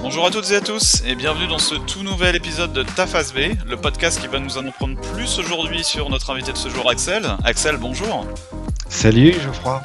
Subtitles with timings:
[0.00, 3.06] Bonjour à toutes et à tous et bienvenue dans ce tout nouvel épisode de Ta
[3.06, 6.56] Face B, le podcast qui va nous en apprendre plus aujourd'hui sur notre invité de
[6.56, 7.26] ce jour Axel.
[7.44, 8.26] Axel, bonjour.
[8.88, 9.82] Salut Geoffroy,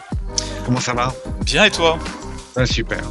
[0.66, 1.14] comment ça va?
[1.44, 1.98] Bien et toi?
[2.56, 3.02] Ah, Super,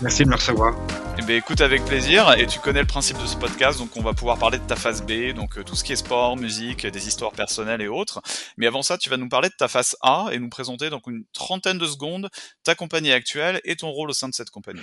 [0.00, 0.76] merci de me recevoir.
[1.20, 4.02] Eh bien, écoute avec plaisir, et tu connais le principe de ce podcast, donc on
[4.02, 6.86] va pouvoir parler de ta face B, donc euh, tout ce qui est sport, musique,
[6.86, 8.22] des histoires personnelles et autres.
[8.56, 11.08] Mais avant ça, tu vas nous parler de ta face A et nous présenter donc
[11.08, 12.28] une trentaine de secondes
[12.62, 14.80] ta compagnie actuelle et ton rôle au sein de cette compagnie.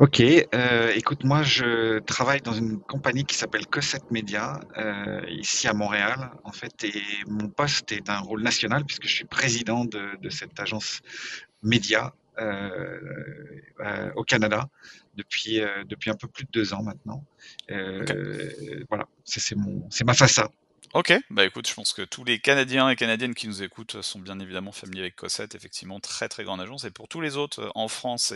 [0.00, 5.68] Ok, euh, écoute, moi je travaille dans une compagnie qui s'appelle Cossette Media, euh, ici
[5.68, 9.84] à Montréal, en fait, et mon poste est un rôle national puisque je suis président
[9.84, 11.02] de, de cette agence
[11.62, 12.98] média euh,
[13.80, 14.70] euh, au Canada
[15.16, 17.22] depuis, euh, depuis un peu plus de deux ans maintenant.
[17.68, 20.48] Voilà, c'est mon, c'est ma façade.
[20.92, 24.18] Ok, bah écoute, je pense que tous les Canadiens et Canadiennes qui nous écoutent sont
[24.18, 26.84] bien évidemment familiers avec Cossette, effectivement, très très grande agence.
[26.84, 28.32] Et pour tous les autres en France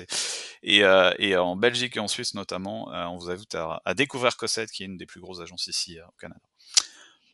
[0.63, 0.83] et,
[1.19, 4.85] et, en Belgique et en Suisse notamment, on vous invite à, à, découvrir Cossette, qui
[4.85, 6.41] est une des plus grosses agences ici au Canada.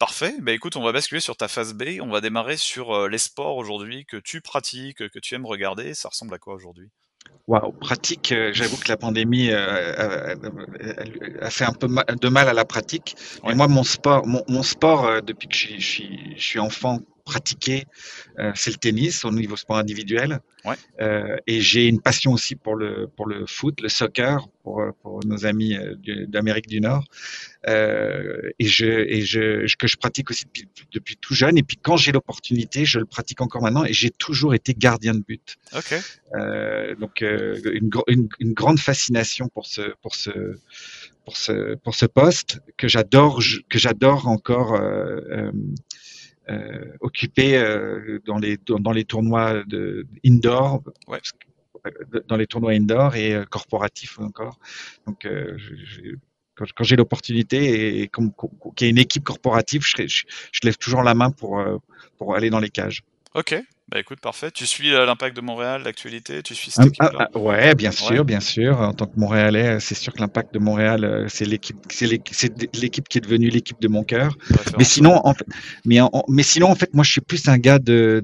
[0.01, 0.35] Parfait.
[0.41, 1.99] Bah écoute, on va basculer sur ta phase B.
[2.01, 5.93] On va démarrer sur euh, les sports aujourd'hui que tu pratiques, que tu aimes regarder.
[5.93, 6.89] Ça ressemble à quoi aujourd'hui?
[7.47, 8.33] Waouh, pratique.
[8.33, 10.35] Euh, j'avoue que la pandémie euh,
[11.41, 13.17] a fait un peu de mal à la pratique.
[13.49, 17.01] Et moi, mon sport, mon, sport depuis que je suis, je suis enfant,
[17.31, 17.87] pratiqué,
[18.41, 20.41] euh, c'est le tennis au niveau sport individuel.
[20.65, 20.75] Ouais.
[21.01, 25.21] Euh, et j'ai une passion aussi pour le pour le foot, le soccer pour, pour
[25.25, 25.95] nos amis euh,
[26.27, 27.05] d'Amérique du Nord.
[27.69, 31.57] Euh, et je et je que je pratique aussi depuis, depuis tout jeune.
[31.57, 33.85] Et puis quand j'ai l'opportunité, je le pratique encore maintenant.
[33.85, 35.57] Et j'ai toujours été gardien de but.
[37.01, 40.31] Donc une, une, une, grande fascination pour ce pour ce
[41.25, 44.79] pour ce pour ce poste que j'adore que j'adore encore
[47.01, 50.83] occupé euh, dans les dans les tournois de indoor.
[51.07, 51.21] Ouais.
[52.29, 54.59] Dans les tournois indoor et euh, corporatifs encore.
[55.07, 56.17] Donc, je,
[56.55, 58.29] quand, j'ai l'opportunité et qu'il
[58.81, 61.65] y a une équipe corporative, je, je, je, lève toujours la main pour,
[62.19, 63.03] pour aller dans les cages.
[63.35, 63.55] Ok,
[63.91, 64.53] bah écoute, parfait.
[64.53, 66.45] Tu suis euh, l'impact de Montréal, l'actualité?
[66.45, 68.25] Tu suis cette ah, ah, ah, Ouais, bien sûr, ouais.
[68.25, 68.81] bien sûr.
[68.81, 73.09] En tant que Montréalais, c'est sûr que l'impact de Montréal, euh, c'est l'équipe, c'est l'équipe
[73.09, 74.37] qui est devenue l'équipe de mon cœur.
[74.79, 75.45] Mais sinon, en fait,
[75.85, 78.23] mais, en, mais sinon, en fait, moi, je suis plus un gars de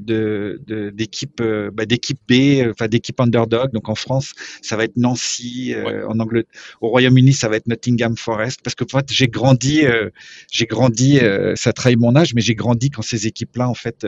[0.94, 3.72] d'équipe, de, bah, d'équipe B, enfin d'équipe underdog.
[3.72, 5.74] Donc en France, ça va être Nancy.
[5.74, 6.06] Euh.
[6.06, 8.60] En Angleterre, au Royaume-Uni, ça va être Nottingham Forest.
[8.62, 10.10] Parce que en fait, j'ai grandi, euh,
[10.52, 11.18] j'ai grandi.
[11.18, 14.06] Euh, ça trahit mon âge, mais j'ai grandi quand ces équipes-là, en fait,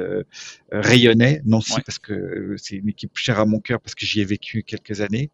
[0.70, 1.82] rayonnaient Nancy ouais.
[1.84, 4.62] parce que euh, c'est une équipe chère à mon cœur parce que j'y ai vécu
[4.62, 5.31] quelques années.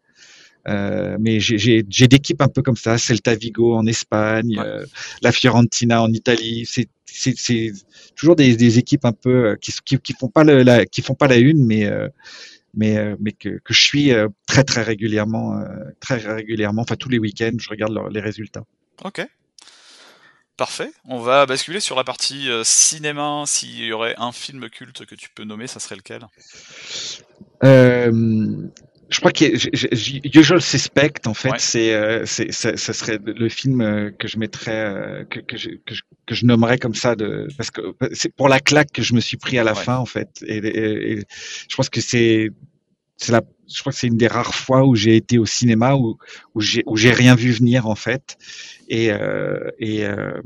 [0.67, 4.65] Euh, mais j'ai d'équipes un peu comme ça, Celta Vigo en Espagne, ouais.
[4.65, 4.85] euh,
[5.21, 6.67] la Fiorentina en Italie.
[6.67, 6.89] C'est
[8.15, 11.13] toujours des, des, équipes un peu qui, qui, qui font pas le, la, qui font
[11.13, 12.09] pas la une, mais euh,
[12.73, 14.11] mais mais que, que je suis
[14.47, 15.63] très très régulièrement,
[15.99, 16.81] très régulièrement.
[16.81, 18.65] Enfin tous les week-ends, je regarde leur, les résultats.
[19.03, 19.25] Ok,
[20.57, 20.89] Parfait.
[21.03, 23.43] On va basculer sur la partie euh, cinéma.
[23.45, 26.25] S'il y aurait un film culte que tu peux nommer, ça serait lequel?
[27.65, 28.69] Euh,
[29.09, 31.59] Je crois que Usual Suspect, en fait, ouais.
[31.59, 35.71] c'est, euh, c'est, ça, ça, serait le film euh, que je mettrais, que, que, je,
[35.85, 37.81] que, je, que, je, nommerais comme ça, de, parce que
[38.13, 39.83] c'est pour la claque que je me suis pris à la ouais.
[39.83, 40.29] fin, en fait.
[40.47, 41.23] Et, et, et
[41.69, 42.49] je pense que c'est,
[43.17, 43.41] c'est la
[43.73, 46.17] je crois que c'est une des rares fois où j'ai été au cinéma où
[46.53, 48.37] où j'ai où j'ai rien vu venir en fait.
[48.89, 50.41] Et euh, et, euh,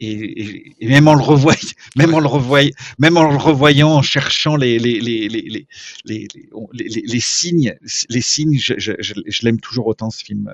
[0.00, 1.58] et, et même en le revoyant
[1.96, 5.66] même en le revoyant même en le revoyant en cherchant les les les les les
[6.04, 6.28] les,
[6.72, 7.74] les, les signes
[8.08, 10.50] les signes je, je, je, je l'aime toujours autant ce film.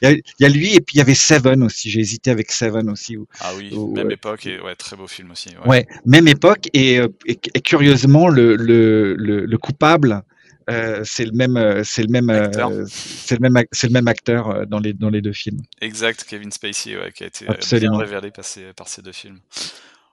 [0.00, 1.90] Il y, a, il y, a, lui et puis il y avait Seven aussi.
[1.90, 4.96] J'ai hésité avec Seven aussi où, ah oui où, même euh, époque et ouais très
[4.96, 6.96] beau film aussi ouais, ouais même époque et,
[7.26, 10.22] et, et curieusement le le, le, le coupable
[10.70, 14.08] euh, c'est le même, euh, c'est le même, euh, c'est le même, c'est le même
[14.08, 15.60] acteur euh, dans les dans les deux films.
[15.80, 17.98] Exact, Kevin Spacey, ouais, qui a été Absolument.
[17.98, 19.40] bien révélé par ces, par ces deux films.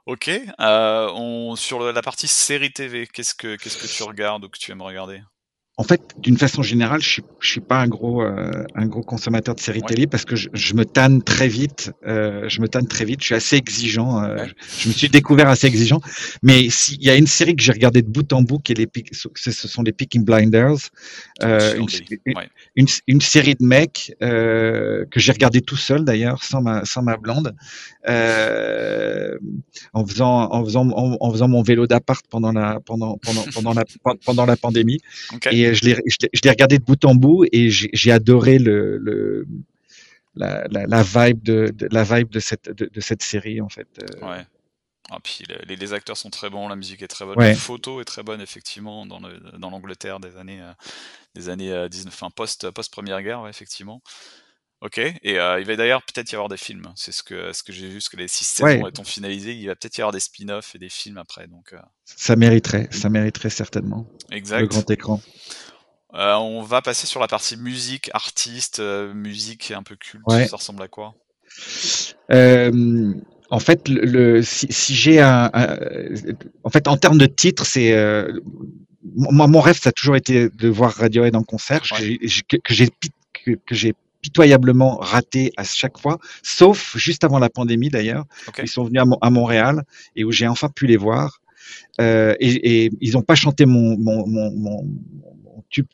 [0.05, 0.29] Ok,
[0.59, 4.71] on, sur la partie série TV, qu'est-ce que qu'est-ce que tu regardes ou que tu
[4.71, 5.21] aimes regarder?
[5.77, 9.01] En fait, d'une façon générale, je suis, je suis pas un gros, euh, un gros
[9.01, 9.88] consommateur de séries ouais.
[9.88, 11.91] télé parce que je, je, me tanne très vite.
[12.06, 13.21] Euh, je me tanne très vite.
[13.21, 14.21] Je suis assez exigeant.
[14.21, 14.51] Euh, ouais.
[14.79, 16.01] je, me suis découvert assez exigeant.
[16.44, 18.75] Mais s'il y a une série que j'ai regardée de bout en bout, qui est
[18.75, 20.89] les, ce sont les Peaking Blinders,
[21.41, 21.88] une,
[22.35, 22.50] ouais.
[22.75, 27.15] une, une, série de mecs que j'ai regardé tout seul d'ailleurs, sans ma, sans ma
[27.15, 27.56] blonde,
[28.07, 33.74] en faisant, en faisant, en, en faisant mon vélo d'appart pendant la, pendant, pendant, pendant
[33.74, 33.83] la,
[34.25, 35.00] pendant la pandémie.
[35.35, 35.57] Okay.
[35.57, 39.47] Et je l'ai, je l'ai regardé de bout en bout et j'ai adoré le, le
[40.35, 43.69] la, la, la, vibe de, de, la vibe de cette de, de cette série en
[43.69, 43.87] fait.
[44.01, 44.27] Euh.
[44.27, 44.45] Ouais.
[45.09, 47.49] Ah, puis les, les, acteurs sont très bons, la musique est très bonne, ouais.
[47.49, 50.71] la photo est très bonne effectivement dans le, dans l'Angleterre des années euh,
[51.35, 54.01] des années 19, euh, enfin post post première guerre ouais, effectivement.
[54.81, 56.91] Ok, et euh, il va d'ailleurs peut-être y avoir des films.
[56.95, 59.67] C'est ce que, ce que j'ai vu, ce que les six saisons étant finalisées, il
[59.67, 61.45] va peut-être y avoir des spin-offs et des films après.
[61.45, 61.77] Donc, euh.
[62.05, 64.07] Ça mériterait, ça mériterait certainement.
[64.31, 64.61] Exact.
[64.61, 65.21] Le grand écran.
[66.15, 70.23] Euh, on va passer sur la partie musique, artiste, musique un peu culte.
[70.49, 71.13] Ça ressemble à quoi?
[72.29, 75.51] En fait, le, si, j'ai un,
[76.63, 77.93] en fait, en termes de titre, c'est
[79.03, 82.89] moi, mon rêve, ça a toujours été de voir Radiohead en concert, que j'ai
[83.33, 88.25] que j'ai pitoyablement raté à chaque fois, sauf juste avant la pandémie d'ailleurs.
[88.62, 89.83] Ils sont venus à, Montréal
[90.15, 91.41] et où j'ai enfin pu les voir.
[92.00, 94.83] Euh, et, et, ils n'ont pas chanté mon, mon, mon, mon,
[95.69, 95.88] tube,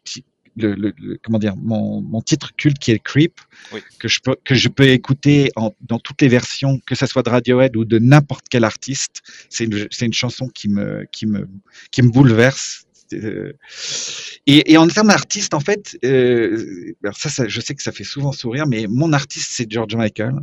[0.57, 3.39] le, le, comment dire, mon, mon, titre culte qui est Creep,
[4.00, 7.23] que je peux que je peux écouter en, dans toutes les versions, que ça soit
[7.23, 9.21] de Radiohead ou de n'importe quel artiste.
[9.50, 11.47] C'est une, c'est une chanson qui me qui me
[11.91, 17.75] qui me bouleverse et, et, en termes d'artiste, en fait, euh, ça, ça, je sais
[17.75, 20.36] que ça fait souvent sourire, mais mon artiste, c'est George Michael.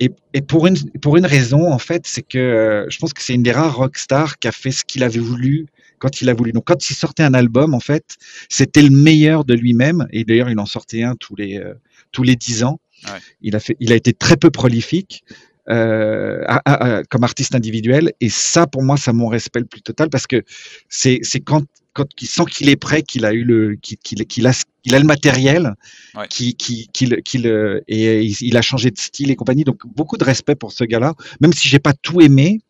[0.00, 3.22] Et, et, pour, une, pour une raison, en fait, c'est que euh, je pense que
[3.22, 5.66] c'est une des rares rockstars qui a fait ce qu'il avait voulu
[5.98, 6.52] quand il a voulu.
[6.52, 8.16] Donc, quand il sortait un album, en fait,
[8.48, 10.08] c'était le meilleur de lui-même.
[10.10, 11.74] Et d'ailleurs, il en sortait un tous les, euh,
[12.10, 12.80] tous les dix ans.
[13.06, 13.18] Ouais.
[13.40, 15.24] Il, a fait, il a été très peu prolifique.
[15.70, 18.12] Euh, comme artiste individuel.
[18.20, 20.42] Et ça, pour moi, ça mon respect le plus total parce que
[20.88, 21.62] c'est quand
[21.92, 25.04] quand il sent qu'il est prêt, qu'il a eu le, qu'il a, il a le
[25.04, 25.74] matériel,
[26.14, 26.26] ouais.
[26.28, 27.46] qui, qui, qu'il, qu'il,
[27.86, 29.64] et il, a changé de style et compagnie.
[29.64, 32.60] Donc beaucoup de respect pour ce gars-là, même si j'ai pas tout aimé.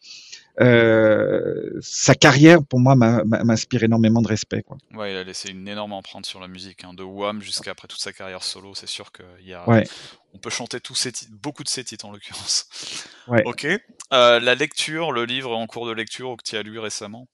[0.61, 4.63] Euh, sa carrière, pour moi, m'inspire énormément de respect.
[4.63, 4.77] Quoi.
[4.95, 7.89] Ouais, il a laissé une énorme empreinte sur la musique, hein, de Wham jusqu'à après
[7.89, 8.75] toute sa carrière solo.
[8.75, 9.85] C'est sûr qu'il y a, ouais.
[10.35, 12.67] on peut chanter tous ces titres, beaucoup de ces titres en l'occurrence.
[13.29, 13.43] Ouais.
[13.47, 13.67] Ok.
[14.13, 17.29] Euh, la lecture, le livre en cours de lecture que tu as lu récemment?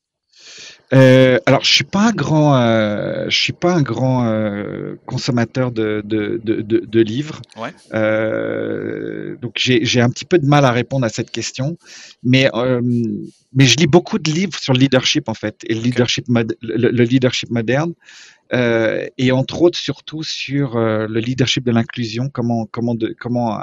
[0.94, 5.70] Euh, alors, je suis pas un grand, euh, je suis pas un grand euh, consommateur
[5.70, 7.42] de, de, de, livres.
[7.56, 7.74] Ouais.
[7.92, 11.76] Euh, donc, j'ai un petit peu de mal à répondre à cette question,
[12.22, 12.80] mais euh,
[13.54, 16.46] mais je lis beaucoup de livres sur le leadership en fait et le leadership le,
[16.60, 17.92] le, leadership moderne.
[18.54, 23.58] Euh, et entre autres surtout sur euh, le leadership de l'inclusion, comment comment comment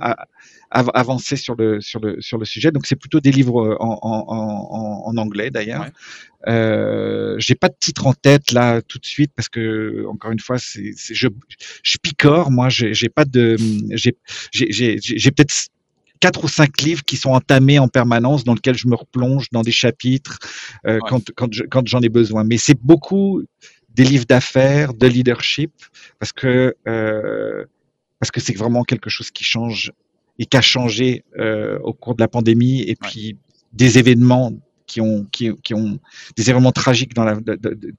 [0.71, 2.71] a, avancer sur le sur le sur le sujet.
[2.71, 5.81] Donc c'est plutôt des livres en, en, en, en anglais d'ailleurs.
[5.81, 5.91] Ouais.
[6.47, 10.39] Euh, j'ai pas de titre en tête là tout de suite parce que encore une
[10.39, 11.27] fois c'est je
[11.81, 13.57] je picore moi j'ai pas de
[13.91, 14.15] j'ai
[14.53, 15.69] j'ai j'ai peut-être
[16.19, 19.63] quatre ou cinq livres qui sont entamés en permanence dans lesquels je me replonge dans
[19.63, 20.37] des chapitres
[20.85, 20.99] euh, ouais.
[21.09, 23.41] quand quand quand j'en ai besoin mais c'est beaucoup
[23.89, 25.71] des livres d'affaires de leadership
[26.19, 27.65] parce que euh,
[28.19, 29.91] parce que c'est vraiment quelque chose qui change
[30.39, 33.37] et qui a changé euh, au cours de la pandémie et puis ouais.
[33.73, 34.51] des événements
[34.87, 35.99] qui ont, qui, qui, ont
[36.35, 37.93] des événements tragiques dans la, de, de,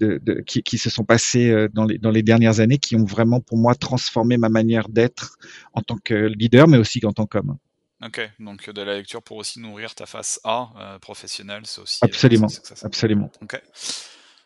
[0.00, 3.04] de, qui, qui, se sont passés euh, dans les, dans les dernières années, qui ont
[3.04, 5.38] vraiment pour moi transformé ma manière d'être
[5.72, 7.56] en tant que leader, mais aussi en tant qu'homme.
[8.02, 11.98] Ok, donc de la lecture pour aussi nourrir ta face A euh, professionnelle, c'est aussi.
[12.00, 13.30] Absolument, euh, ça, ça, absolument.
[13.42, 13.60] Ok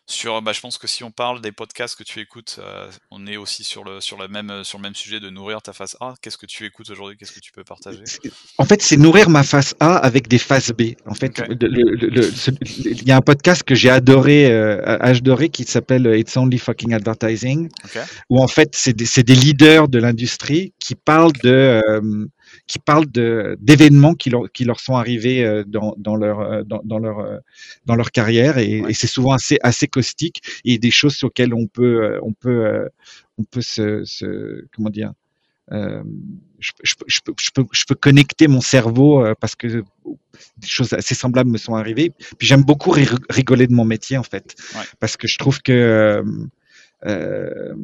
[0.07, 3.25] sur bah, je pense que si on parle des podcasts que tu écoutes euh, on
[3.25, 5.97] est aussi sur le sur le même sur le même sujet de nourrir ta face
[5.99, 7.17] A qu'est-ce que tu écoutes aujourd'hui?
[7.17, 8.03] Qu'est-ce que tu peux partager?
[8.57, 11.55] en fait c'est nourrir ma face A avec des faces B en fait okay.
[11.59, 15.63] le, le, le, ce, il y a un podcast que j'ai adoré euh, adoré qui
[15.63, 18.03] s'appelle It's Only Fucking Advertising okay.
[18.29, 22.27] où en fait c'est des, des leaders de l'industrie qui parlent de euh,
[22.67, 26.63] qui parlent de d'événements qui leur qui leur sont arrivés euh, dans dans leur euh,
[26.63, 27.37] dans, dans leur euh,
[27.85, 28.91] dans leur carrière et, ouais.
[28.91, 32.87] et c'est souvent assez assez caustique et des choses sur lesquelles on peut on peut
[33.37, 35.13] on peut se, se comment dire
[35.71, 36.03] euh,
[36.59, 40.93] je, je, je, peux, je, peux, je peux connecter mon cerveau parce que des choses
[40.93, 42.11] assez semblables me sont arrivées.
[42.37, 44.81] Puis j'aime beaucoup rigoler de mon métier en fait, ouais.
[44.99, 46.23] parce que je trouve que
[47.05, 47.75] euh,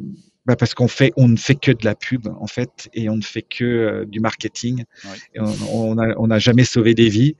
[0.45, 3.17] bah parce qu'on fait, on ne fait que de la pub en fait, et on
[3.17, 4.85] ne fait que euh, du marketing.
[5.05, 5.17] Oui.
[5.35, 7.35] Et on, on, a, on a jamais sauvé des vies,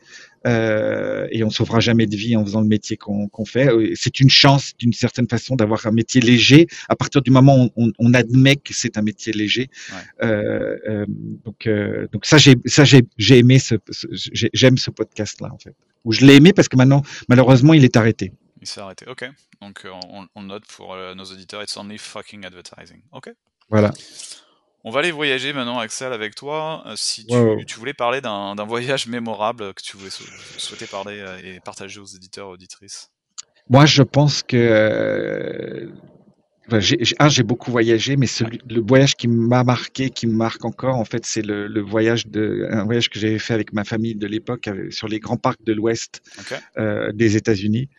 [0.47, 3.69] euh, et on sauvera jamais de vie en faisant le métier qu'on qu fait.
[3.95, 6.67] C'est une chance d'une certaine façon d'avoir un métier léger.
[6.89, 10.27] À partir du moment où on, on admet que c'est un métier léger, ouais.
[10.27, 11.05] euh, euh
[11.45, 14.07] donc euh, donc ça j'ai ça j'ai j'ai aimé ce, ce
[14.53, 15.75] j'aime ce podcast là en fait.
[16.03, 18.31] Où je l'ai aimé parce que maintenant malheureusement il est arrêté.
[18.61, 19.05] Il s'est arrêté.
[19.07, 19.25] Ok.
[19.61, 23.01] Donc euh, on, on, note pour euh, nos auditeurs, it's only fucking advertising.
[23.11, 23.31] Ok.
[23.69, 23.91] Voilà.
[24.83, 26.83] On va aller voyager maintenant, Axel, avec toi.
[26.85, 27.63] Euh, si tu, wow.
[27.65, 30.23] tu voulais parler d'un voyage mémorable que tu voulais sou
[30.57, 33.11] souhaitais parler et partager aux éditeurs et auditrices.
[33.69, 35.91] Moi, je pense que
[36.79, 40.63] j'ai un, j'ai beaucoup voyagé, mais celui, le voyage qui m'a marqué, qui me marque
[40.63, 43.83] encore, en fait, c'est le, le, voyage de, un voyage que j'avais fait avec ma
[43.83, 46.55] famille de l'époque sur les grands parcs de l'Ouest okay.
[46.77, 47.89] euh, des États-Unis.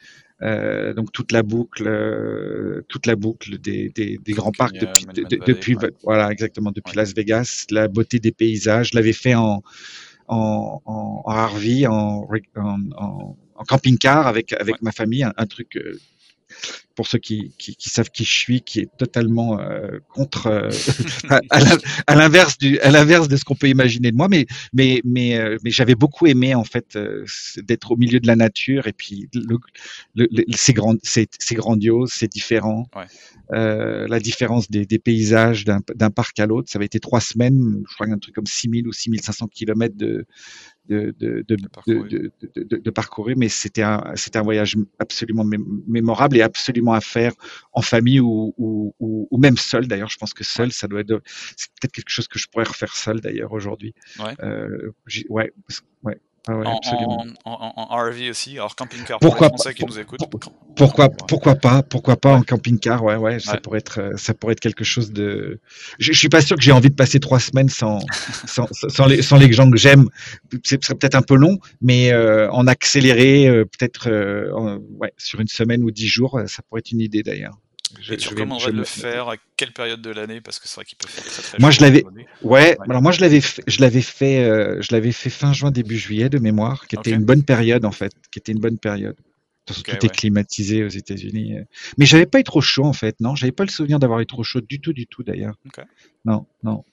[0.42, 5.06] Euh, donc toute la boucle, euh, toute la boucle des, des, des grands parcs depuis,
[5.46, 8.90] depuis voilà exactement depuis Las Vegas, la beauté des paysages.
[8.90, 9.62] Je l'avais fait en
[10.28, 15.76] en, en, en RV, en, en, en camping-car avec avec ma famille, un, un truc
[15.76, 15.98] euh,
[16.94, 20.70] pour ceux qui, qui, qui, savent qui je suis, qui est totalement euh, contre, euh,
[22.06, 25.38] à, l'inverse du, à l'inverse de ce qu'on peut imaginer de moi, mais mais mais
[25.38, 26.98] euh, mais j'avais beaucoup aimé en fait
[27.56, 29.58] d'être au milieu de la nature et puis le,
[30.14, 32.88] le, c'est grand, c'est grandiose, c'est différent.
[32.96, 33.06] Ouais.
[34.08, 37.94] la différence des, des paysages d'un parc à l'autre, ça avait été trois semaines, je
[37.94, 40.26] crois un truc comme 6000 ou 6500 kilomètres de
[40.88, 41.44] de, de,
[42.78, 45.44] de, parcourir, mais c'était un, c'était un voyage absolument
[45.86, 47.32] mémorable et absolument à faire
[47.72, 49.86] en famille ou, ou, ou, même seul.
[49.86, 51.22] D'ailleurs, je pense que seul, ça doit être,
[51.56, 53.94] c'est peut-être quelque chose que je pourrais refaire seul d'ailleurs aujourd'hui.
[54.18, 54.34] Ouais.
[54.42, 54.92] Euh,
[55.28, 55.52] ouais,
[56.02, 56.20] ouais.
[56.48, 56.80] Ah ouais, en,
[57.44, 60.22] en, en, en, RV aussi, alors camping-car pour pourquoi les Français qui nous écoutent.
[60.74, 64.60] Pourquoi, pourquoi pas, pourquoi pas en camping-car, ouais, ouais, ça pourrait être, ça pourrait être
[64.60, 65.60] quelque chose de.
[66.00, 68.00] Je, je suis pas sûr que j'ai envie de passer trois semaines sans,
[68.46, 70.08] sans, sans, les, sans les gens que j'aime.
[70.64, 75.38] Ce serait peut-être un peu long, mais euh, en accéléré, euh, peut-être, euh, ouais, sur
[75.38, 77.61] une semaine ou dix jours, ça pourrait être une idée d'ailleurs.
[78.00, 80.40] Je, et tu recommanderais de le faire à quelle période de l'année?
[80.40, 82.04] Parce que c'est vrai qu'il peut faire très très Moi, je l'avais.
[82.42, 85.98] Ouais, Alors moi, je l'avais, je l'avais fait, euh, je l'avais fait fin juin début
[85.98, 89.16] juillet de mémoire, qui était une bonne période en fait, qui était une bonne période.
[89.66, 91.58] tout est climatisé aux États-Unis.
[91.58, 91.64] Euh.
[91.98, 93.34] Mais j'avais pas eu trop chaud en fait, non?
[93.36, 95.56] J'avais pas le souvenir d'avoir eu trop chaud du tout, du tout d'ailleurs.
[96.24, 96.84] Non, non.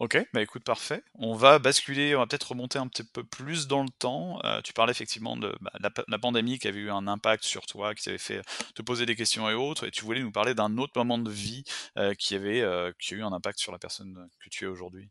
[0.00, 1.02] Ok, bah écoute, parfait.
[1.14, 4.38] On va basculer, on va peut-être remonter un petit peu plus dans le temps.
[4.44, 5.72] Euh, tu parlais effectivement de bah,
[6.08, 8.40] la, pandémie qui avait eu un impact sur toi, qui t'avait fait
[8.74, 11.30] te poser des questions et autres, et tu voulais nous parler d'un autre moment de
[11.30, 11.64] vie
[11.98, 14.68] euh, qui avait euh, qui a eu un impact sur la personne que tu es
[14.68, 15.06] aujourd'hui.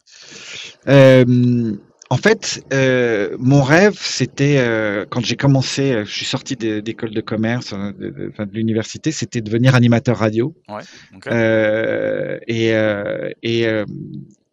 [2.10, 2.66] en fait,
[3.38, 8.54] mon rêve, c'était quand j'ai commencé, je suis sorti d'école de commerce, de, de, de
[8.54, 10.56] l'université, c'était devenir animateur radio.
[10.68, 10.82] Ouais,
[12.48, 12.70] et
[13.44, 13.84] et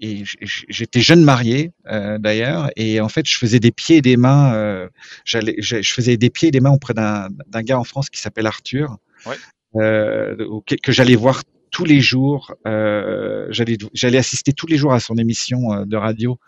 [0.07, 0.25] et
[0.69, 4.55] j'étais jeune marié euh, d'ailleurs et en fait je faisais des pieds et des mains
[4.55, 4.89] euh,
[5.25, 7.29] j'allais je, faisais des pieds et des mains auprès d'un
[7.63, 8.97] gars en France qui s'appelle Arthur
[9.27, 9.37] ouais.
[9.77, 10.37] euh,
[10.83, 11.43] que j'allais voir
[11.77, 12.55] tous les jours.
[12.67, 16.39] Euh, J'allais assister tous les jours à son émission euh, de radio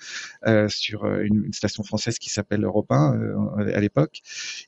[0.46, 4.22] euh, sur une, une, station française qui s'appelle Europe 1 euh, à l'époque.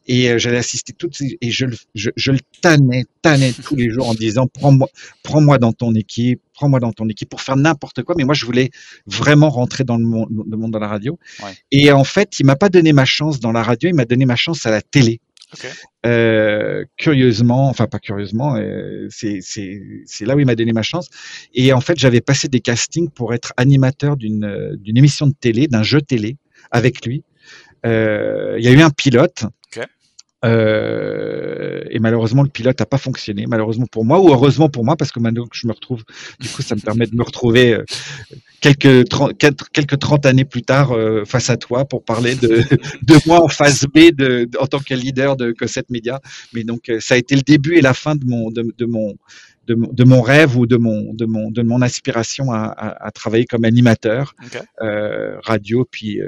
[0.07, 1.65] Et j'allais assister toutes et je,
[1.95, 4.89] je, je, le tannais, tannais tous les jours en disant prends-moi,
[5.23, 8.15] prends-moi dans ton équipe, prends-moi dans ton équipe pour faire n'importe quoi.
[8.19, 8.69] Mais moi, je voulais
[9.07, 11.19] vraiment rentrer dans le monde, le monde de la radio.
[11.43, 11.55] Ouais.
[11.71, 14.27] Et en fait, il m'a pas donné ma chance dans la radio, il m'a donné
[14.27, 15.23] ma chance à la télé.
[16.07, 19.41] Euh, curieusement, enfin pas curieusement, euh, c'est
[20.21, 21.09] là où il m'a donné ma chance.
[21.55, 25.67] Et en fait, j'avais passé des castings pour être animateur d'une d'une émission de télé,
[25.67, 26.37] d'un jeu télé
[26.71, 27.25] avec lui.
[27.87, 29.45] Euh, il y a eu un pilote.
[30.45, 33.47] Euh, et malheureusement, le pilote n'a pas fonctionné.
[33.47, 36.03] Malheureusement pour moi, ou heureusement pour moi, parce que maintenant que je me retrouve,
[36.39, 37.85] du coup, ça me permet de me retrouver euh,
[38.61, 42.63] quelques 30, quelques 30 années plus tard euh, face à toi pour parler de,
[43.03, 46.21] de moi en phase B de, en tant que leader de Cosset Media.
[46.55, 48.87] Mais donc, euh, ça a été le début et la fin de mon, de, de
[48.87, 49.17] mon,
[49.67, 53.07] de mon, de mon, rêve ou de mon, de mon, de mon aspiration à, à,
[53.07, 54.35] à travailler comme animateur
[54.83, 56.21] euh, radio puis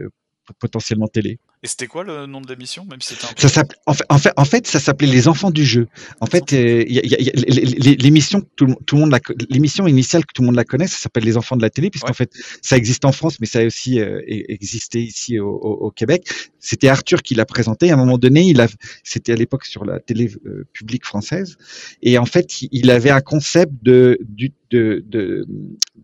[0.59, 1.39] potentiellement télé.
[1.65, 4.19] Et c'était quoi le nom de l'émission, même si c'était un ça en, fait, en,
[4.19, 5.87] fait, en fait, ça s'appelait Les Enfants du jeu.
[6.19, 9.17] En fait, l'émission tout, tout, le monde,
[9.49, 11.89] l'émission initiale que tout le monde la connaît, ça s'appelle Les Enfants de la télé,
[11.89, 15.93] puisqu'en fait, ça existe en France, mais ça a aussi euh, existé ici au, au,
[15.93, 16.29] Québec.
[16.59, 17.93] C'était Arthur qui l'a présenté.
[17.93, 18.67] À un moment donné, il
[19.05, 21.59] c'était à l'époque sur la télé euh, publique française,
[22.03, 25.47] et en fait, il avait un concept de, du, de, de,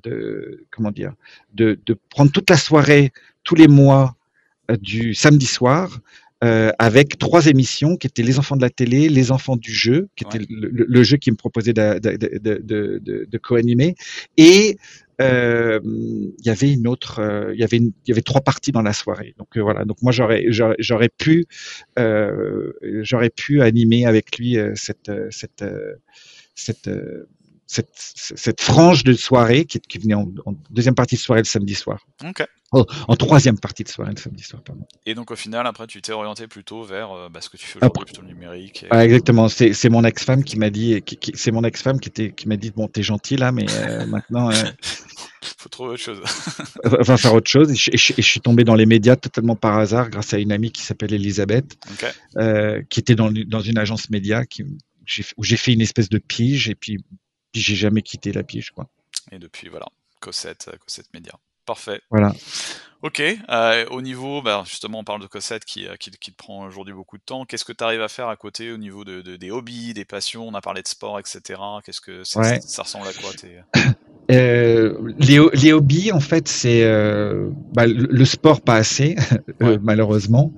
[0.05, 1.15] de comment dire,
[1.53, 3.11] de, de prendre toute la soirée,
[3.43, 4.18] tous les mois
[4.81, 6.01] du samedi soir
[6.45, 10.09] euh, avec trois émissions qui étaient les enfants de la télé, les enfants du jeu,
[10.15, 13.97] qui était le, jeu qui me proposait de, de, de, de, de co-animer,
[14.37, 14.79] et
[15.21, 18.71] euh, il y avait une autre, euh, il y avait il y avait trois parties
[18.71, 19.35] dans la soirée.
[19.37, 21.47] Donc euh, voilà, donc moi j'aurais j'aurais pu
[21.99, 22.71] euh,
[23.03, 25.65] j'aurais pu animer avec lui cette cette
[26.55, 26.91] cette cette,
[27.69, 31.75] cette frange de soirée qui, qui venait en, en, deuxième partie de soirée le samedi
[31.75, 32.07] soir.
[32.25, 32.45] Ok.
[32.73, 34.87] Oh, en troisième partie de soirée le samedi soir, pardon.
[35.07, 37.67] Et donc au final, après, tu t'es orienté plutôt vers euh, bah, ce que tu
[37.67, 38.85] fais aujourd'hui, plutôt le numérique.
[38.85, 38.87] Et...
[38.91, 39.49] Ah, exactement.
[39.49, 42.49] C'est, c'est mon ex-femme qui m'a dit, qui, qui, c'est mon ex-femme qui était, qui
[42.49, 44.51] m'a dit, bon, t'es gentil là, mais euh, maintenant.
[44.51, 44.55] Euh,
[45.59, 46.21] Faut trouver autre chose.
[46.85, 47.71] va faire autre chose.
[47.71, 50.83] Et je, suis tombé dans les médias totalement par hasard grâce à une amie qui
[50.83, 52.09] s'appelle Elisabeth, okay.
[52.37, 54.65] euh, qui était dans, dans une agence média qui,
[55.37, 56.99] où j'ai fait une espèce de pige et puis
[57.52, 58.88] puis j'ai jamais quitté la pige, quoi.
[59.33, 59.87] Et depuis, voilà,
[60.21, 61.33] Cossette, Cossette Média.
[61.64, 62.00] Parfait.
[62.11, 62.33] Voilà.
[63.02, 66.37] Ok, euh, au niveau, bah, justement, on parle de Cossette qui, euh, qui, qui te
[66.37, 67.45] prend aujourd'hui beaucoup de temps.
[67.45, 70.05] Qu'est-ce que tu arrives à faire à côté au niveau de, de, des hobbies, des
[70.05, 70.49] passions?
[70.49, 71.61] On a parlé de sport, etc.
[71.85, 72.61] Qu'est-ce que ouais.
[72.61, 73.31] ça ressemble à quoi.
[74.31, 79.17] Euh, les, les, hobbies, en fait, c'est euh, bah, le, sport pas assez,
[79.63, 80.53] euh, malheureusement.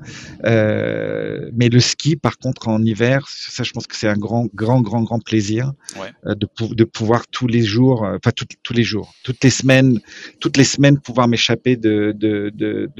[0.45, 4.47] Euh, mais le ski, par contre, en hiver, ça, je pense que c'est un grand,
[4.53, 6.09] grand, grand, grand plaisir ouais.
[6.27, 10.01] Euh, de, de pouvoir tous les jours, enfin tous les jours, toutes les semaines,
[10.41, 12.91] toutes les semaines, pouvoir m'échapper de, de, de,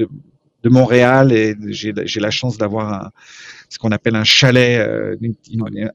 [0.63, 3.11] de, Montréal et j'ai la chance d'avoir un
[3.71, 5.15] ce qu'on appelle un chalet, euh,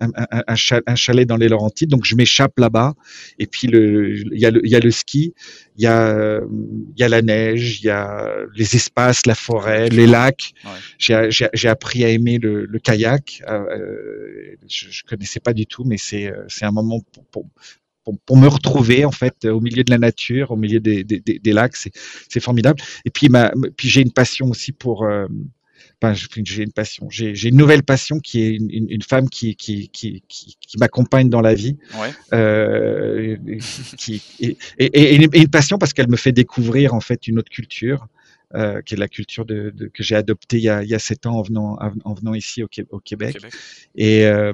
[0.01, 0.55] un, un,
[0.87, 1.91] un, chalet dans les Laurentides.
[1.91, 2.95] Donc je m'échappe là-bas.
[3.39, 5.35] Et puis il y a le, y a le ski,
[5.77, 6.41] il y a,
[6.97, 10.55] y a la neige, il y a les espaces, la forêt, les lacs.
[10.65, 11.29] Ouais.
[11.29, 13.43] J'ai appris à aimer le, le kayak.
[13.47, 17.47] Euh, je, je connaissais pas du tout, mais c'est c'est un moment pour, pour
[18.07, 21.19] pour, pour, me retrouver en fait au milieu de la nature, au milieu des, des,
[21.21, 22.81] des, des lacs, c'est formidable.
[23.05, 25.27] Et puis, ma, puis j'ai une passion aussi pour, euh,
[26.03, 26.13] Enfin,
[26.45, 27.09] j'ai une passion.
[27.11, 30.79] J'ai une nouvelle passion qui est une, une, une femme qui, qui, qui, qui, qui
[30.79, 31.79] m'accompagne dans la vie.
[31.99, 32.11] Ouais.
[32.35, 33.37] Euh,
[33.97, 37.51] qui, et, et, et, une passion parce qu'elle me fait découvrir en fait une autre
[37.51, 38.09] culture.
[38.55, 41.39] Euh, qui est la culture de, de que j'ai adoptée il y a, sept ans
[41.39, 43.35] en venant, en venant ici au, au Québec.
[43.35, 43.53] Québec.
[43.97, 44.53] Et, euh,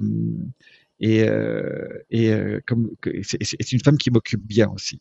[1.02, 2.90] et, euh, et euh, comme
[3.22, 5.00] c'est une femme qui m'occupe bien aussi.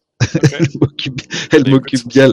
[0.82, 1.12] Okay.
[1.52, 2.32] elle m'occupe bien.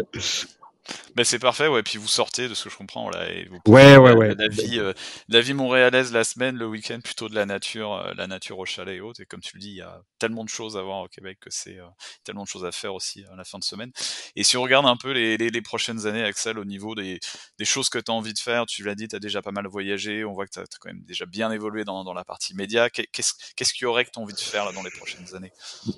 [1.18, 1.82] Mais c'est parfait, ouais.
[1.82, 4.36] Puis vous sortez de ce que je comprends et vous ouais, ouais, ouais.
[4.38, 4.92] La vie, euh,
[5.28, 8.64] la vie montréalaise la semaine, le week-end plutôt de la nature, euh, la nature au
[8.64, 9.20] chalet et autres.
[9.20, 11.38] Et comme tu le dis, il y a tellement de choses à voir au Québec
[11.40, 11.86] que c'est euh,
[12.22, 13.90] tellement de choses à faire aussi à la fin de semaine.
[14.36, 17.18] Et si on regarde un peu les, les, les prochaines années, Axel, au niveau des,
[17.58, 19.50] des choses que tu as envie de faire, tu l'as dit, tu as déjà pas
[19.50, 20.24] mal voyagé.
[20.24, 22.90] On voit que tu as, quand même déjà bien évolué dans, dans la partie média.
[22.90, 25.34] Qu'est-ce qu'est-ce qu'il y aurait que tu as envie de faire là dans les prochaines
[25.34, 25.50] années?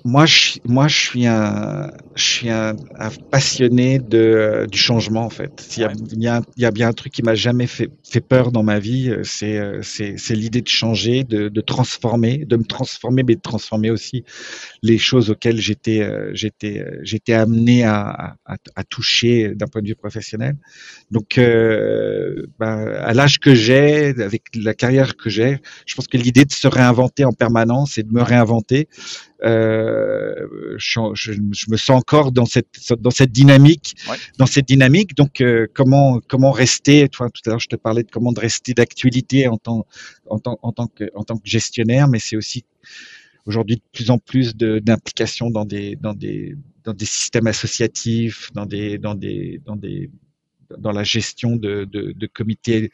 [0.03, 5.29] Moi, je, moi, je suis un, je suis un, un passionné de du changement en
[5.29, 5.59] fait.
[5.59, 5.93] S'il y, ouais.
[6.13, 8.79] y, a, y a bien un truc qui m'a jamais fait, fait peur dans ma
[8.79, 13.91] vie, c'est c'est l'idée de changer, de, de transformer, de me transformer, mais de transformer
[13.91, 14.23] aussi
[14.81, 19.95] les choses auxquelles j'étais j'étais j'étais amené à, à, à toucher d'un point de vue
[19.95, 20.55] professionnel.
[21.09, 26.17] Donc euh, ben, à l'âge que j'ai, avec la carrière que j'ai, je pense que
[26.17, 31.77] l'idée de se réinventer en permanence et de me réinventer, euh, je, je, je, me
[31.77, 34.17] sens encore dans cette dans cette dynamique, ouais.
[34.37, 35.15] dans cette dynamique.
[35.15, 38.39] Donc euh, comment comment rester Toi tout à l'heure je te parlais de comment de
[38.39, 39.85] rester d'actualité en tant
[40.29, 42.65] en tant en tant que en tant que gestionnaire, mais c'est aussi
[43.45, 48.65] aujourd'hui de plus en plus d'implication dans des dans des dans des systèmes associatifs, dans
[48.65, 50.09] des dans des dans des
[50.77, 52.91] dans la gestion de, de, de comités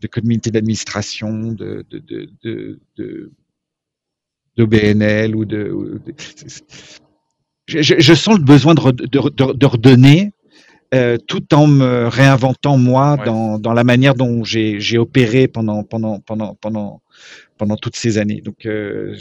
[0.00, 3.32] de comités d'administration, de, de, de, de,
[4.56, 5.70] de BNL ou de.
[5.70, 6.14] Ou de
[7.68, 10.30] je, je, sens le besoin de, de, de, de redonner
[10.94, 13.24] euh, tout en me réinventant moi Ouais.
[13.26, 17.02] dans, dans la manière dont j'ai j'ai opéré pendant pendant pendant pendant
[17.58, 18.40] pendant toutes ces années.
[18.40, 19.16] Donc euh,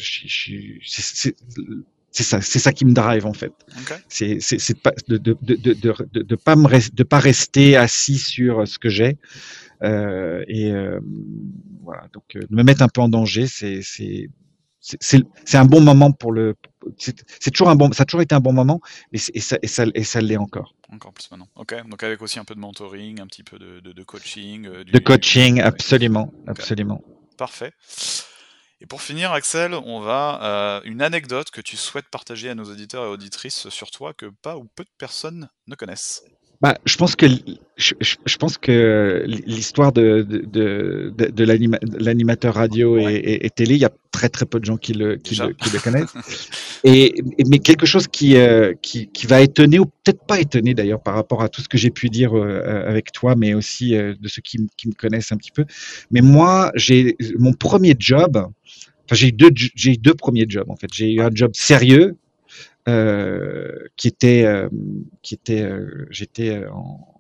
[2.11, 3.51] c'est ça, c'est ça qui me drive en fait.
[4.09, 7.75] C'est de pas de de de de, de, de- de pas me de pas rester
[7.75, 9.17] assis sur ce que j'ai
[9.83, 10.99] euh, et euh,
[11.83, 14.29] voilà donc euh, me mettre un peu en danger, c'est c'est
[14.99, 16.55] c'est un bon moment pour le
[16.97, 18.79] c'est toujours un bon ça a toujours été un bon moment
[19.11, 20.75] et, ça et ça et ça l'est encore.
[20.91, 21.47] Encore plus maintenant.
[21.55, 21.73] Ok.
[21.89, 24.67] Donc avec aussi un peu de mentoring, un petit peu de, de, de coaching.
[24.67, 25.61] euh, du- De coaching, ouais.
[25.61, 27.03] absolument, absolument.
[27.37, 27.71] Parfait.
[28.81, 32.65] Et pour finir, Axel, on va euh, une anecdote que tu souhaites partager à nos
[32.65, 36.23] auditeurs et auditrices sur toi que pas ou peu de personnes ne connaissent.
[36.61, 37.25] Bah, je pense que
[37.77, 43.15] je, pense que l'histoire de de de, de, de l'anima- de l'animateur radio Ouais.
[43.15, 45.35] et, et- et télé, il y a très très peu de gens qui le qui,
[45.35, 46.13] le, qui le connaissent.
[46.85, 51.01] Et mais quelque chose qui euh, qui qui va étonner ou peut-être pas étonner d'ailleurs
[51.01, 54.15] par rapport à tout ce que j'ai pu dire euh, avec toi, mais aussi euh,
[54.19, 55.65] de ceux qui, qui me connaissent un petit peu.
[56.11, 58.37] Mais moi, j'ai mon premier job.
[58.37, 60.87] Enfin, j'ai eu deux j'ai eu deux premiers jobs en fait.
[60.93, 62.15] J'ai eu un job sérieux
[62.87, 64.69] euh, qui était euh,
[65.23, 67.14] qui était euh, j'étais euh, en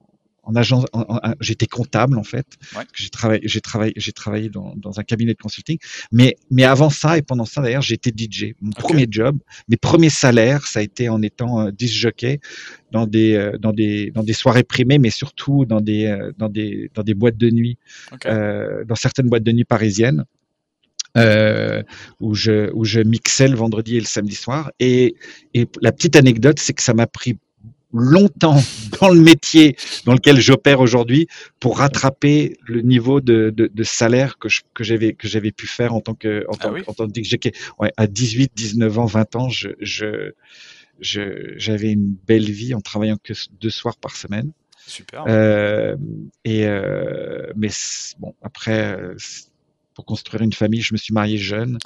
[0.45, 2.45] en agence, en- en- j'étais comptable en fait.
[2.75, 2.83] Ouais.
[2.93, 5.77] J'ai travaillé, j'ai travaillé, j'ai travaillé dans, dans un cabinet de consulting.
[6.11, 8.53] Mais, mais avant ça et pendant ça d'ailleurs, j'étais DJ.
[8.61, 12.39] Mon premier job, mes premiers salaires, ça a été en étant euh, disc jockey
[12.91, 16.49] dans des, euh, dans des, dans des soirées primées, mais surtout dans des, euh, dans
[16.49, 17.77] des, dans des boîtes de nuit,
[18.31, 20.25] euh, dans certaines boîtes de nuit parisiennes.
[21.17, 21.81] Euh,
[22.19, 25.15] où je où je mixais le vendredi et le samedi soir et
[25.53, 27.37] et la petite anecdote c'est que ça m'a pris
[27.95, 28.57] longtemps
[29.01, 31.27] dans le métier dans lequel j'opère aujourd'hui
[31.59, 35.93] pour rattraper le niveau de, de, de salaire que je- j'avais que j'avais pu faire
[35.93, 36.81] en tant que en Ah tant, oui.
[36.87, 37.35] en tant que DJ.
[37.79, 40.33] Ouais, à 18, 19 ans, 20 ans, je je
[40.99, 44.51] j'avais une belle vie en travaillant que deux soirs par semaine.
[44.87, 45.23] Super.
[45.27, 45.95] Euh,
[46.43, 47.69] et euh, mais
[48.19, 48.97] bon, après,
[49.95, 51.79] pour construire une famille, je me suis marié jeune.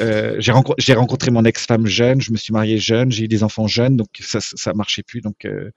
[0.00, 3.44] Euh, j'ai rencontré, rencontré mon ex-femme jeune, je me suis marié jeune, j'ai eu des
[3.44, 5.20] enfants jeunes, donc ça, ça marchait plus.
[5.20, 5.70] Donc, euh,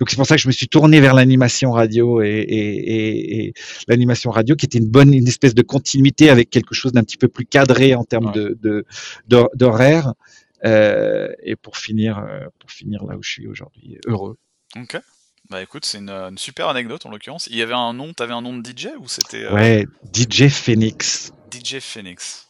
[0.00, 3.54] donc c'est pour ça que je me suis tourné vers l'animation radio et, et, et,
[3.86, 7.16] l'animation radio qui était une bonne, une espèce de continuité avec quelque chose d'un petit
[7.16, 8.84] peu plus cadré en termes de
[9.28, 10.14] d'horaire.
[10.64, 12.26] Euh, et pour finir,
[12.58, 14.36] pour finir là où je suis aujourd'hui, heureux.
[14.76, 14.98] Ok.
[15.50, 17.48] Bah écoute, c'est une, super anecdote en l'occurrence.
[17.50, 20.48] Il y avait un nom, t'avais un nom de DJ ou c'était euh, Ouais, DJ
[20.48, 21.32] Phoenix.
[21.52, 22.44] DJ Phoenix.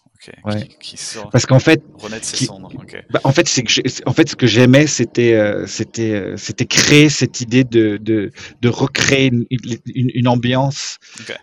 [0.44, 0.68] Ouais.
[0.80, 0.96] Qui,
[1.32, 1.82] Parce qu'en fait,
[2.22, 2.70] ses cendres.
[3.10, 6.66] Bah, en fait, c'est que en fait, ce que j'aimais, c'était, euh, c'était, euh, c'était
[6.66, 8.30] créer cette idée de, de,
[8.60, 10.98] de recréer une, une, une ambiance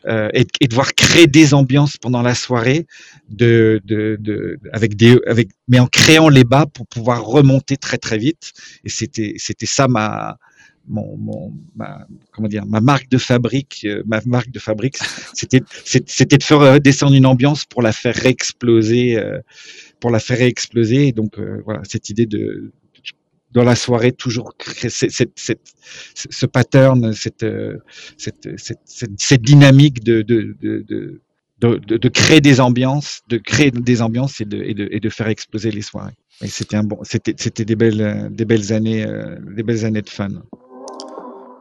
[0.06, 2.88] euh, et, et, de voir créer des ambiances pendant la soirée,
[3.30, 7.98] de, de, de, avec des, avec, mais en créant les bas pour pouvoir remonter très
[7.98, 8.54] très vite.
[8.84, 10.38] Et c'était, c'était ça ma,
[10.88, 14.98] mon, mon ma, comment dire ma marque de fabrique euh, ma marque de fabrique
[15.34, 19.40] c'était c'était de faire descendre une ambiance pour la faire réexploser euh,
[20.00, 22.72] pour la faire réexploser donc euh, voilà cette idée de
[23.52, 24.54] dans la soirée toujours
[24.88, 25.76] cette, cette,
[26.16, 27.46] ce pattern cette,
[28.18, 28.80] cette, cette,
[29.18, 31.22] cette dynamique de, de, de, de
[31.60, 35.10] de, de, créer des ambiances, de créer des ambiances et de, et de, et de
[35.10, 36.16] faire exploser les soirées.
[36.42, 39.06] Et c'était un bon, c'était, c'était des belles, des belles années,
[39.56, 40.42] des belles années de fun.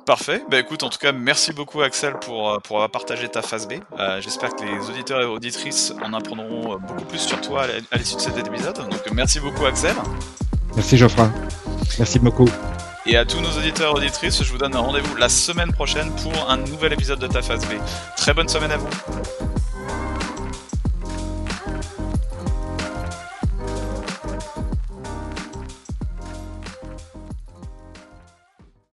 [0.06, 0.42] Parfait.
[0.50, 3.68] Bah écoute, en tout cas, merci beaucoup Axel pour, euh, pour avoir partagé ta phase
[3.68, 3.74] B.
[3.98, 7.96] Euh, j'espère que les auditeurs et auditrices en apprendront euh, beaucoup plus sur toi à
[7.96, 8.76] l'issue de cet épisode.
[8.76, 9.94] Donc merci beaucoup Axel.
[10.74, 11.30] Merci Geoffroy.
[11.98, 12.48] Merci beaucoup.
[13.06, 16.50] Et à tous nos auditeurs et auditrices, je vous donne rendez-vous la semaine prochaine pour
[16.50, 17.72] un nouvel épisode de ta phase B.
[18.16, 18.88] Très bonne semaine à vous.